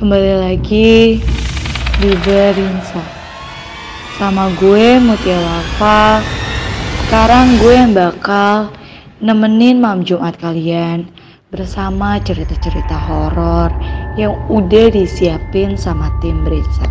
[0.00, 1.20] Kembali lagi
[2.00, 3.04] di Berinsa.
[4.16, 6.24] Sama gue Mutia Lava.
[7.04, 8.72] Sekarang gue yang bakal
[9.20, 11.04] nemenin malam Jumat kalian
[11.52, 13.68] Bersama cerita-cerita horor
[14.16, 16.88] yang udah disiapin sama tim Berinsa.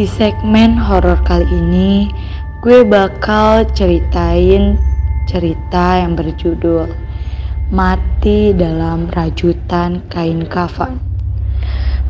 [0.00, 2.08] Di segmen horor kali ini
[2.64, 4.80] gue bakal ceritain
[5.28, 7.03] cerita yang berjudul
[7.72, 11.00] Mati dalam Rajutan Kain Kafan.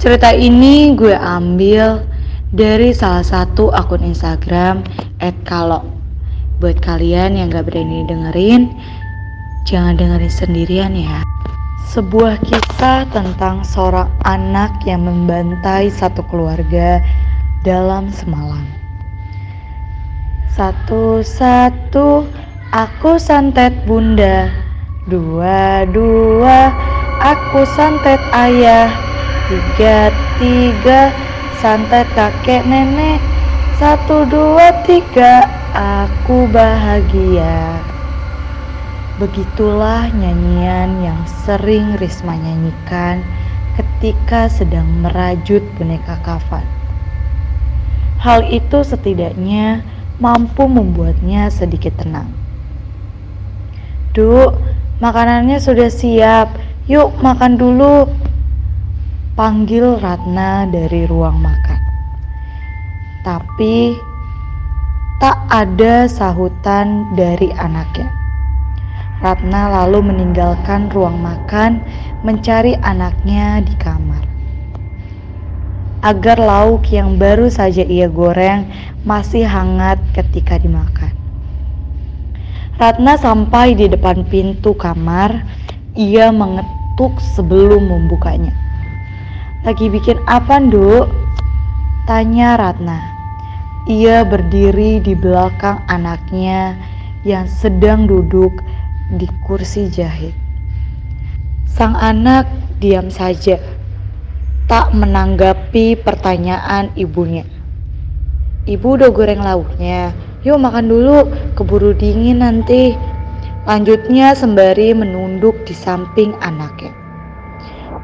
[0.03, 2.03] Cerita ini gue ambil
[2.51, 4.83] dari salah satu akun Instagram
[5.47, 5.87] @kalok.
[6.59, 8.75] Buat kalian yang gak berani dengerin,
[9.63, 11.23] jangan dengerin sendirian ya.
[11.87, 16.99] Sebuah kisah tentang seorang anak yang membantai satu keluarga
[17.63, 18.67] dalam semalam.
[20.51, 22.27] Satu-satu
[22.75, 24.64] aku santet bunda
[25.05, 26.73] Dua-dua
[27.21, 28.89] aku santet ayah
[29.53, 31.13] Tiga-tiga
[31.61, 33.21] santet kakek nenek
[33.77, 35.45] Satu dua tiga
[35.77, 37.85] aku bahagia
[39.21, 43.21] Begitulah nyanyian yang sering Risma nyanyikan
[43.77, 46.67] ketika sedang merajut boneka kafan.
[48.19, 49.87] Hal itu setidaknya
[50.19, 52.27] mampu membuatnya sedikit tenang.
[54.15, 54.59] Duk,
[55.03, 56.55] Makanannya sudah siap.
[56.87, 58.07] Yuk makan dulu.
[59.35, 61.81] Panggil Ratna dari ruang makan.
[63.27, 63.99] Tapi
[65.19, 68.07] tak ada sahutan dari anaknya.
[69.19, 71.83] Ratna lalu meninggalkan ruang makan
[72.23, 74.23] mencari anaknya di kamar.
[76.07, 78.71] Agar lauk yang baru saja ia goreng
[79.03, 81.24] masih hangat ketika dimakan.
[82.75, 85.47] Ratna sampai di depan pintu kamar.
[85.95, 88.51] Ia mengetuk sebelum membukanya.
[89.63, 91.07] Lagi bikin apa, Nduk?
[92.11, 92.99] Tanya Ratna.
[93.87, 96.75] Ia berdiri di belakang anaknya
[97.23, 98.51] yang sedang duduk
[99.15, 100.35] di kursi jahit.
[101.71, 102.51] Sang anak
[102.83, 103.63] diam saja,
[104.67, 107.47] tak menanggapi pertanyaan ibunya.
[108.67, 110.11] Ibu udah goreng lauknya,
[110.45, 112.93] Yuk makan dulu, keburu dingin nanti.
[113.65, 116.93] Lanjutnya sembari menunduk di samping anaknya.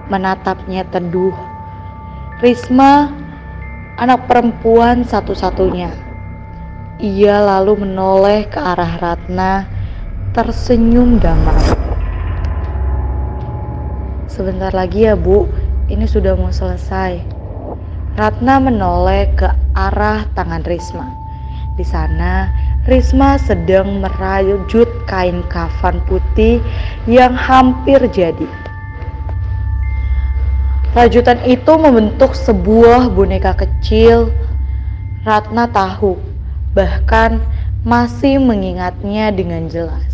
[0.09, 1.37] Menatapnya teduh.
[2.41, 3.13] Risma,
[4.01, 5.93] anak perempuan satu-satunya.
[6.97, 9.69] Ia lalu menoleh ke arah Ratna,
[10.33, 11.77] tersenyum damai.
[14.33, 15.45] Sebentar lagi ya bu,
[15.93, 17.21] ini sudah mau selesai.
[18.17, 21.20] Ratna menoleh ke arah tangan Risma.
[21.81, 22.53] Di sana,
[22.85, 26.61] Risma sedang merajut kain kafan putih
[27.09, 28.45] yang hampir jadi.
[30.93, 34.29] Rajutan itu membentuk sebuah boneka kecil.
[35.25, 36.21] Ratna tahu,
[36.77, 37.41] bahkan
[37.81, 40.13] masih mengingatnya dengan jelas.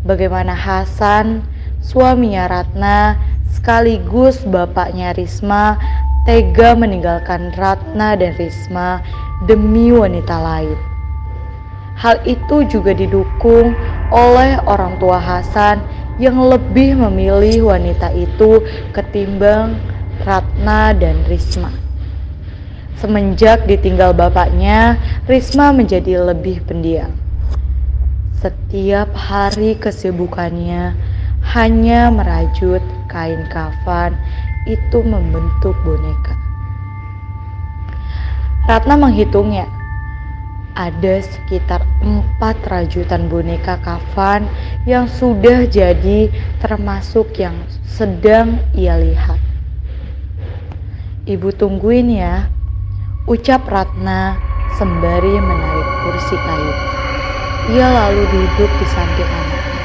[0.00, 1.44] Bagaimana Hasan,
[1.84, 3.20] suaminya Ratna,
[3.52, 5.76] sekaligus bapaknya Risma,
[6.24, 9.04] tega meninggalkan Ratna dan Risma
[9.44, 10.76] demi wanita lain.
[12.00, 13.76] Hal itu juga didukung
[14.10, 15.84] oleh orang tua Hasan
[16.18, 18.64] yang lebih memilih wanita itu
[18.96, 19.78] ketimbang
[20.24, 21.70] Ratna dan Risma.
[22.98, 24.96] Semenjak ditinggal bapaknya,
[25.28, 27.12] Risma menjadi lebih pendiam.
[28.40, 30.96] Setiap hari kesibukannya
[31.52, 32.80] hanya merajut
[33.12, 34.16] kain kafan
[34.64, 36.34] itu membentuk boneka.
[38.64, 39.68] Ratna menghitungnya.
[40.74, 44.50] Ada sekitar empat rajutan boneka kafan
[44.90, 46.26] yang sudah jadi
[46.58, 47.54] termasuk yang
[47.86, 49.38] sedang ia lihat.
[51.30, 52.50] Ibu tungguin ya,
[53.30, 54.34] ucap Ratna
[54.74, 56.74] sembari menarik kursi kayu.
[57.78, 59.80] Ia lalu duduk di samping anaknya.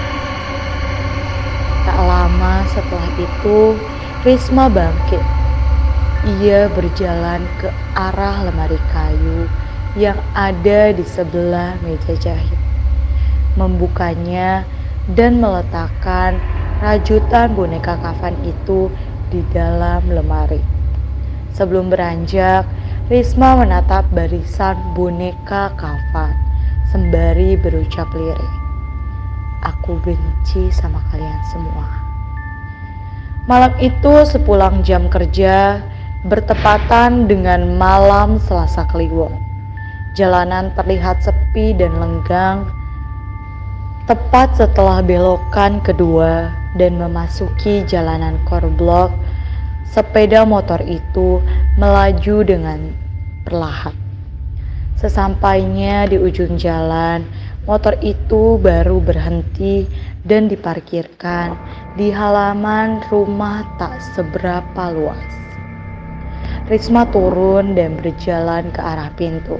[1.85, 3.59] Tak lama setelah itu,
[4.19, 5.23] Risma bangkit
[6.43, 9.47] ia berjalan ke arah lemari kayu
[9.95, 12.59] yang ada di sebelah meja jahit,
[13.55, 14.67] membukanya
[15.15, 16.35] dan meletakkan
[16.83, 18.91] rajutan boneka kafan itu
[19.31, 20.59] di dalam lemari.
[21.55, 22.67] Sebelum beranjak,
[23.07, 26.35] Risma menatap barisan boneka kafan
[26.91, 28.53] sembari berucap lirik.
[29.63, 32.08] Aku benci sama kalian semua.
[33.49, 35.81] Malam itu sepulang jam kerja,
[36.21, 39.33] bertepatan dengan malam Selasa Kliwon.
[40.13, 42.69] Jalanan terlihat sepi dan lenggang.
[44.05, 49.09] Tepat setelah belokan kedua dan memasuki jalanan core block,
[49.89, 51.41] Sepeda motor itu
[51.73, 52.93] melaju dengan
[53.41, 53.97] perlahan.
[54.93, 57.25] Sesampainya di ujung jalan,
[57.65, 59.89] motor itu baru berhenti
[60.27, 61.55] dan diparkirkan
[61.95, 65.23] di halaman rumah tak seberapa luas.
[66.67, 69.57] Risma turun dan berjalan ke arah pintu,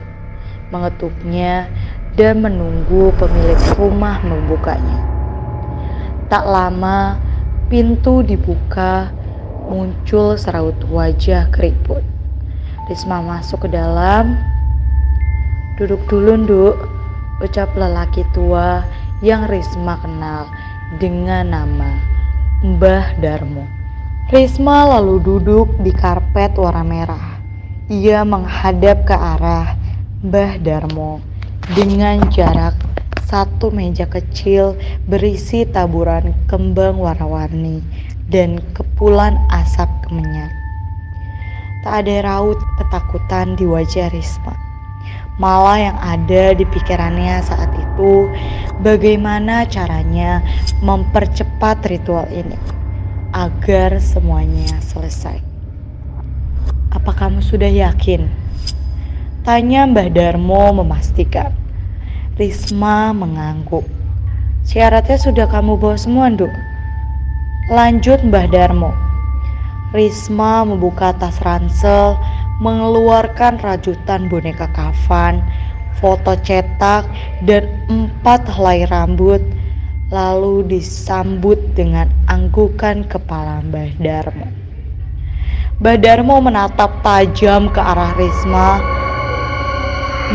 [0.70, 1.66] mengetuknya
[2.14, 5.00] dan menunggu pemilik rumah membukanya.
[6.30, 7.18] Tak lama,
[7.72, 9.10] pintu dibuka,
[9.66, 12.06] muncul seraut wajah keriput.
[12.86, 14.38] Risma masuk ke dalam.
[15.82, 16.76] Duduk dulu, Nduk,
[17.40, 18.84] ucap lelaki tua
[19.20, 20.48] yang Risma kenal
[20.96, 21.92] dengan nama
[22.64, 23.68] Mbah Darmo.
[24.32, 27.28] Risma lalu duduk di karpet warna merah.
[27.92, 29.76] Ia menghadap ke arah
[30.24, 31.20] Mbah Darmo
[31.76, 32.78] dengan jarak
[33.28, 37.84] satu meja kecil berisi taburan kembang warna-warni
[38.32, 40.50] dan kepulan asap kemenyan.
[41.84, 44.69] Tak ada raut ketakutan di wajah Risma.
[45.40, 48.28] Malah yang ada di pikirannya saat itu
[48.84, 50.44] bagaimana caranya
[50.84, 52.60] mempercepat ritual ini
[53.32, 55.40] agar semuanya selesai.
[56.92, 58.28] Apa kamu sudah yakin?
[59.48, 61.56] Tanya Mbah Darmo memastikan.
[62.36, 63.88] Risma mengangguk.
[64.68, 66.52] Syaratnya sudah kamu bawa semua, Nduk.
[67.72, 68.92] Lanjut Mbah Darmo.
[69.96, 72.20] Risma membuka tas ransel,
[72.60, 75.40] mengeluarkan rajutan boneka kafan,
[76.00, 77.08] foto cetak,
[77.48, 79.40] dan empat helai rambut
[80.10, 84.48] lalu disambut dengan anggukan kepala Mbah Darmo.
[85.80, 88.84] Mbah Darmo menatap tajam ke arah Risma.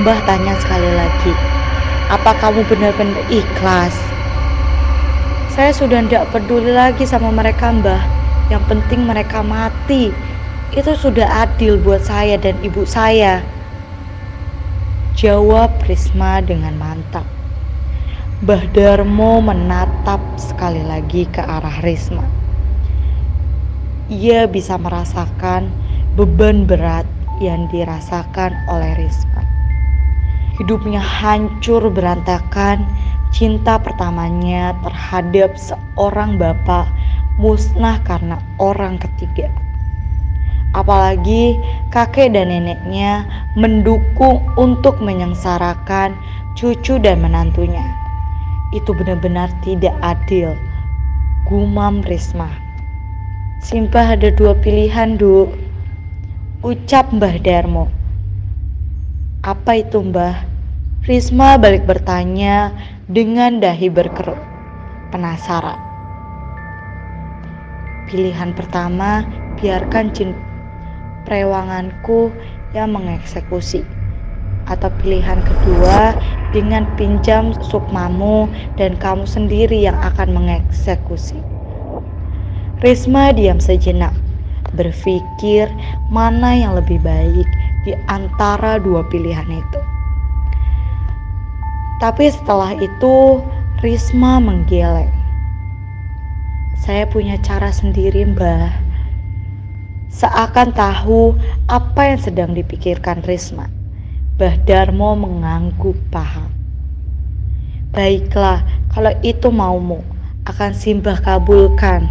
[0.00, 1.32] Mbah tanya sekali lagi,
[2.10, 3.94] apa kamu benar-benar ikhlas?
[5.54, 8.02] Saya sudah tidak peduli lagi sama mereka mbah.
[8.50, 10.10] Yang penting mereka mati.
[10.74, 13.46] Itu sudah adil buat saya dan ibu saya.
[15.14, 17.22] Jawab Risma dengan mantap.
[18.42, 22.26] Mbah Darmo menatap sekali lagi ke arah Risma.
[24.10, 25.70] Ia bisa merasakan
[26.18, 27.06] beban berat
[27.38, 29.46] yang dirasakan oleh Risma.
[30.58, 32.82] Hidupnya hancur berantakan,
[33.30, 36.90] cinta pertamanya terhadap seorang bapak
[37.38, 39.63] musnah karena orang ketiga.
[40.74, 41.54] Apalagi
[41.94, 43.22] kakek dan neneknya
[43.54, 46.18] mendukung untuk menyengsarakan
[46.58, 48.04] cucu dan menantunya
[48.74, 50.58] itu benar-benar tidak adil.
[51.46, 52.50] Gumam Risma.
[53.62, 55.54] Simpah ada dua pilihan, Duk.
[56.66, 57.88] Ucap Mbah Darmo.
[59.46, 60.42] Apa itu, Mbah?
[61.04, 62.74] Risma balik bertanya
[63.06, 64.40] dengan dahi berkerut.
[65.12, 65.78] Penasaran.
[68.08, 69.24] Pilihan pertama,
[69.60, 70.32] biarkan jin
[71.24, 72.32] prewanganku
[72.76, 73.84] yang mengeksekusi
[74.64, 76.16] atau pilihan kedua
[76.56, 78.48] dengan pinjam sukmamu
[78.80, 81.36] dan kamu sendiri yang akan mengeksekusi.
[82.80, 84.12] Risma diam sejenak,
[84.76, 85.68] berpikir
[86.12, 87.48] mana yang lebih baik
[87.84, 89.80] di antara dua pilihan itu.
[92.02, 93.40] Tapi setelah itu
[93.80, 95.12] Risma menggeleng.
[96.76, 98.83] Saya punya cara sendiri, Mbah.
[100.14, 101.34] Seakan tahu
[101.66, 103.66] apa yang sedang dipikirkan Risma.
[104.38, 106.54] Bah Darmo mengangguk paham.
[107.90, 108.62] Baiklah,
[108.94, 110.06] kalau itu maumu,
[110.46, 112.06] akan Simbah kabulkan.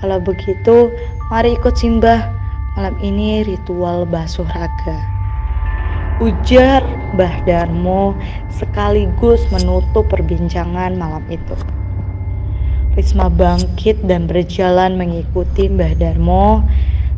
[0.00, 0.88] Kalau begitu,
[1.28, 2.32] mari ikut Simbah.
[2.80, 5.04] Malam ini ritual basuh raga.
[6.16, 6.80] Ujar
[7.12, 8.16] Bah Darmo
[8.48, 11.52] sekaligus menutup perbincangan malam itu.
[12.98, 16.66] Risma bangkit dan berjalan mengikuti Mbah Darmo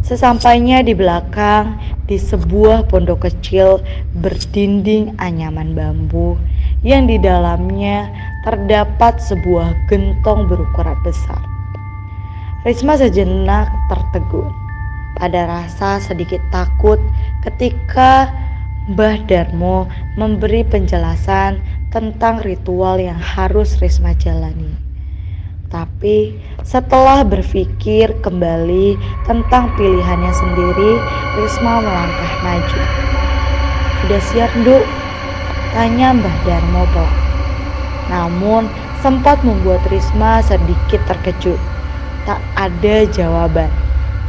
[0.02, 1.78] Sesampainya di belakang,
[2.10, 3.78] di sebuah pondok kecil
[4.18, 6.34] berdinding anyaman bambu
[6.82, 8.10] yang di dalamnya
[8.42, 11.38] terdapat sebuah gentong berukuran besar.
[12.66, 14.50] Risma sejenak tertegun.
[15.22, 16.98] Ada rasa sedikit takut
[17.46, 18.34] ketika
[18.90, 19.86] Mbah Darmo
[20.18, 21.62] memberi penjelasan
[21.94, 24.81] tentang ritual yang harus Risma jalani.
[25.72, 30.92] Tapi setelah berpikir kembali tentang pilihannya sendiri,
[31.40, 32.80] Risma melangkah maju.
[34.04, 34.84] Sudah siap, Nduk?
[35.72, 37.16] Tanya Mbah Darmo pelak.
[38.12, 38.68] Namun
[39.00, 41.56] sempat membuat Risma sedikit terkejut.
[42.28, 43.72] Tak ada jawaban.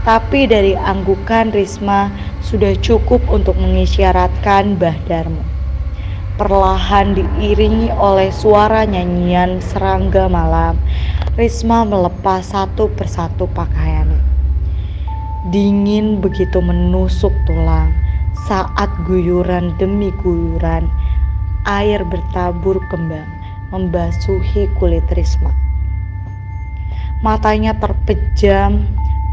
[0.08, 2.08] Tapi dari anggukan Risma
[2.40, 5.53] sudah cukup untuk mengisyaratkan Mbah Darmo
[6.34, 10.78] perlahan diiringi oleh suara nyanyian serangga malam,
[11.34, 14.22] Risma melepas satu persatu pakaiannya.
[15.50, 17.90] Dingin begitu menusuk tulang
[18.46, 20.88] saat guyuran demi guyuran
[21.66, 23.28] air bertabur kembang
[23.74, 25.54] membasuhi kulit Risma.
[27.26, 28.84] Matanya terpejam,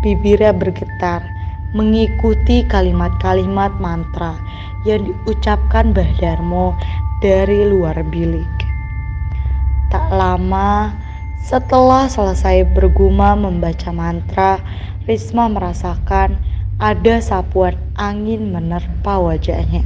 [0.01, 1.27] bibirnya bergetar,
[1.71, 4.35] mengikuti kalimat-kalimat mantra
[4.83, 6.75] yang diucapkan Mbah Darmo
[7.23, 8.51] dari luar bilik.
[9.91, 10.95] Tak lama
[11.41, 14.61] setelah selesai berguma membaca mantra,
[15.09, 16.37] Risma merasakan
[16.79, 19.83] ada sapuan angin menerpa wajahnya.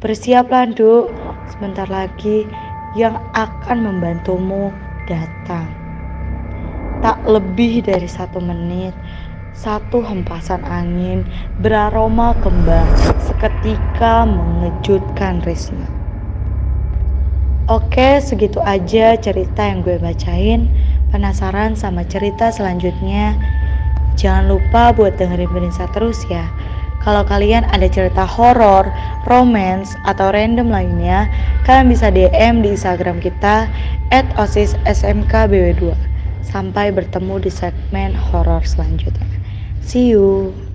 [0.00, 1.10] Bersiaplah, Duk.
[1.50, 2.46] Sebentar lagi
[2.94, 4.70] yang akan membantumu
[5.10, 5.68] datang.
[7.04, 8.96] Tak lebih dari satu menit,
[9.56, 11.24] satu hempasan angin
[11.64, 12.84] beraroma kembang
[13.24, 15.88] seketika mengejutkan Risma.
[17.66, 20.70] Oke, segitu aja cerita yang gue bacain.
[21.10, 23.34] Penasaran sama cerita selanjutnya?
[24.14, 26.46] Jangan lupa buat dengerin Berinsa terus ya.
[27.02, 28.86] Kalau kalian ada cerita horor,
[29.26, 31.26] romance, atau random lainnya,
[31.66, 33.66] kalian bisa DM di Instagram kita
[34.38, 35.94] @osissmkbw2.
[36.46, 39.25] Sampai bertemu di segmen horor selanjutnya.
[39.86, 40.65] See you.